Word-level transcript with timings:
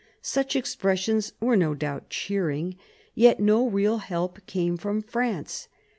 Such 0.23 0.55
expressions 0.55 1.33
were 1.39 1.55
no 1.55 1.75
doubt 1.75 2.09
cheering. 2.09 2.75
Yet 3.13 3.39
no 3.39 3.67
real 3.67 3.99
help 3.99 4.43
came 4.47 4.75
from 4.75 5.03
France. 5.03 5.67